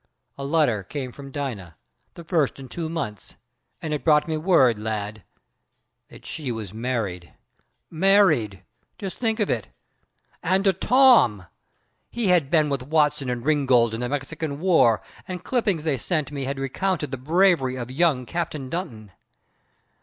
[0.35, 1.75] A letter came from Dina,
[2.15, 3.35] the first in two months,
[3.83, 5.21] and it brought me word, lad,
[6.07, 7.31] that she was married!
[7.91, 8.63] Married!
[8.97, 9.67] Just think of it!
[10.41, 11.45] And to Tom.
[12.09, 16.31] He had been with Watson and Ringgold in the Mexican War, and clippings they sent
[16.31, 19.11] me had recounted the bravery of young Captain Dunton.